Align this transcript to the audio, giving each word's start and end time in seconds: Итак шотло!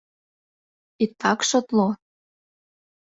Итак 1.03 1.39
шотло! 1.49 1.87